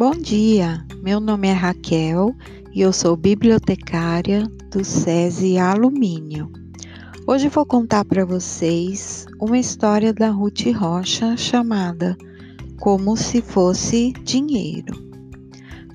[0.00, 2.34] Bom dia, meu nome é Raquel
[2.72, 6.50] e eu sou bibliotecária do SESI Alumínio.
[7.26, 12.16] Hoje vou contar para vocês uma história da Ruth Rocha chamada
[12.78, 14.94] Como se fosse dinheiro.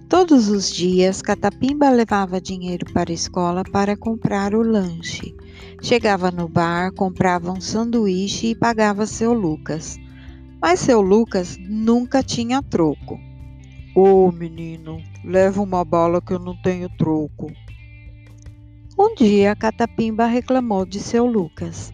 [0.08, 5.36] Todos os dias, Catapimba levava dinheiro para a escola para comprar o lanche.
[5.82, 9.98] Chegava no bar, comprava um sanduíche e pagava seu Lucas.
[10.62, 13.20] Mas seu Lucas nunca tinha troco.
[13.96, 17.50] Ô oh, menino, leva uma bala que eu não tenho troco.
[19.00, 21.94] Um dia, Catapimba reclamou de seu Lucas.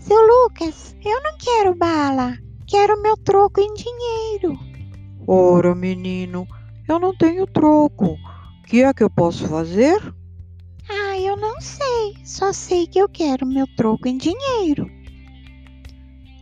[0.00, 2.36] Seu Lucas, eu não quero bala,
[2.66, 4.58] quero meu troco em dinheiro.
[5.26, 6.46] Ora, menino,
[6.86, 8.12] eu não tenho troco.
[8.12, 10.14] O que é que eu posso fazer?
[10.90, 12.18] Ah, eu não sei.
[12.22, 14.90] Só sei que eu quero meu troco em dinheiro.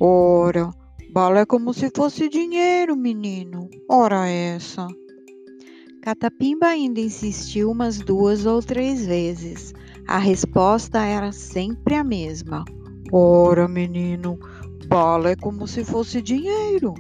[0.01, 0.75] Ora,
[1.17, 3.71] bala é como se fosse dinheiro, menino.
[3.89, 4.87] Ora essa.
[6.03, 9.73] Catapimba ainda insistiu umas duas ou três vezes.
[10.07, 12.67] A resposta era sempre a mesma.
[13.11, 14.39] Ora, menino,
[14.89, 16.93] bala é como se fosse dinheiro.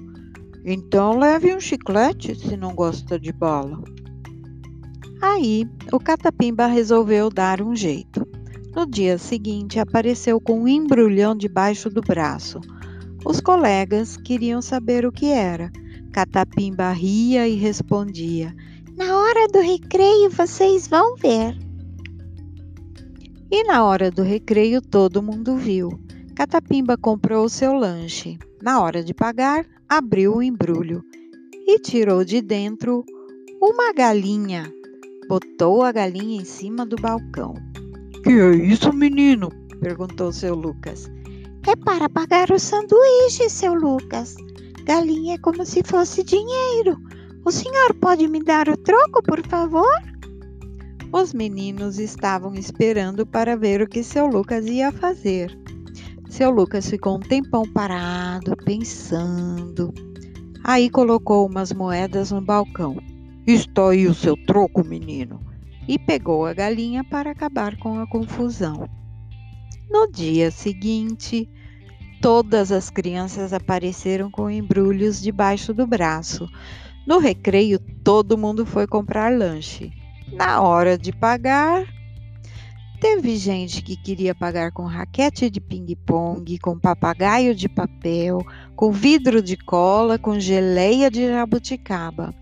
[0.64, 3.84] Então leve um chiclete se não gosta de bala.
[5.20, 8.26] Aí o Catapimba resolveu dar um jeito.
[8.74, 12.58] No dia seguinte apareceu com um embrulhão debaixo do braço.
[13.28, 15.72] Os colegas queriam saber o que era.
[16.12, 18.54] Catapimba ria e respondia:
[18.96, 21.58] Na hora do recreio vocês vão ver.
[23.50, 25.98] E na hora do recreio todo mundo viu.
[26.36, 28.38] Catapimba comprou o seu lanche.
[28.62, 31.02] Na hora de pagar, abriu o embrulho
[31.66, 33.04] e tirou de dentro
[33.60, 34.72] uma galinha.
[35.28, 37.54] Botou a galinha em cima do balcão.
[38.22, 39.48] Que é isso, menino?
[39.80, 41.10] perguntou seu Lucas.
[41.68, 44.36] É para pagar o sanduíche, seu Lucas.
[44.84, 46.96] Galinha é como se fosse dinheiro.
[47.44, 50.00] O senhor pode me dar o troco, por favor?
[51.12, 55.58] Os meninos estavam esperando para ver o que seu Lucas ia fazer.
[56.28, 59.92] Seu Lucas ficou um tempão parado, pensando.
[60.62, 62.96] Aí colocou umas moedas no balcão.
[63.44, 65.40] Está aí o seu troco, menino.
[65.88, 68.88] E pegou a galinha para acabar com a confusão.
[69.88, 71.48] No dia seguinte,
[72.20, 76.48] todas as crianças apareceram com embrulhos debaixo do braço.
[77.06, 79.92] No recreio, todo mundo foi comprar lanche.
[80.32, 81.86] Na hora de pagar,
[82.98, 88.38] Teve gente que queria pagar com raquete de ping-pong, com papagaio de papel,
[88.74, 92.34] com vidro de cola, com geleia de jabuticaba.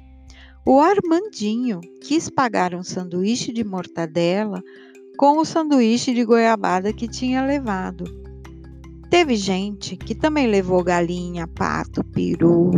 [0.64, 4.62] O Armandinho quis pagar um sanduíche de mortadela
[5.18, 8.23] com o sanduíche de goiabada que tinha levado.
[9.10, 12.72] Teve gente que também levou galinha, pato, peru.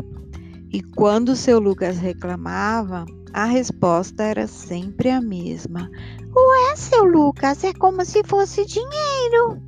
[0.73, 5.91] E quando seu Lucas reclamava, a resposta era sempre a mesma:
[6.35, 9.63] Ué, seu Lucas, é como se fosse dinheiro.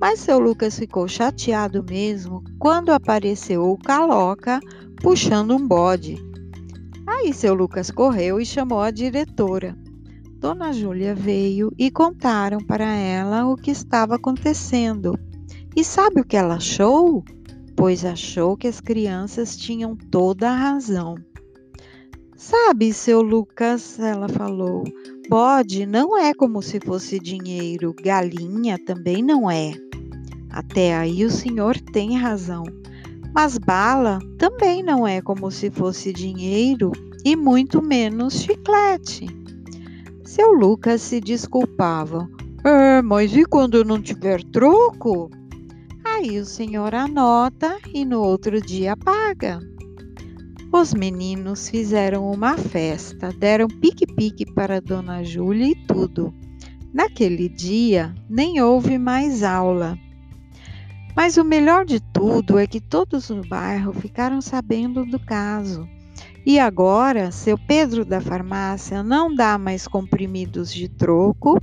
[0.00, 4.60] Mas seu Lucas ficou chateado mesmo quando apareceu o Caloca
[5.00, 6.16] puxando um bode.
[7.06, 9.76] Aí seu Lucas correu e chamou a diretora.
[10.42, 15.16] Dona Júlia veio e contaram para ela o que estava acontecendo.
[15.76, 17.24] E sabe o que ela achou?
[17.76, 21.14] Pois achou que as crianças tinham toda a razão.
[22.36, 24.82] Sabe, seu Lucas, ela falou,
[25.30, 29.70] bode não é como se fosse dinheiro, galinha também não é.
[30.50, 32.64] Até aí o senhor tem razão.
[33.32, 36.90] Mas bala também não é como se fosse dinheiro
[37.24, 39.41] e muito menos chiclete.
[40.32, 42.26] Seu Lucas se desculpava.
[42.64, 45.30] É, mas e quando não tiver troco?
[46.02, 49.60] Aí o senhor anota e no outro dia paga.
[50.72, 56.32] Os meninos fizeram uma festa, deram pique-pique para Dona Júlia e tudo.
[56.94, 59.98] Naquele dia nem houve mais aula.
[61.14, 65.86] Mas o melhor de tudo é que todos no bairro ficaram sabendo do caso.
[66.44, 71.58] E agora, seu Pedro da farmácia não dá mais comprimidos de troco,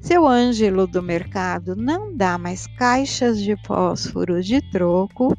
[0.00, 5.34] seu Ângelo do mercado não dá mais caixas de fósforo de troco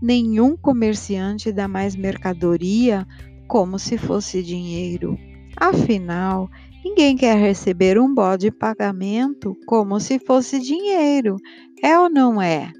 [0.00, 3.06] nenhum comerciante dá mais mercadoria
[3.48, 5.16] como se fosse dinheiro.
[5.56, 6.50] Afinal,
[6.84, 11.36] ninguém quer receber um bode de pagamento como se fosse dinheiro,
[11.82, 12.70] é ou não é?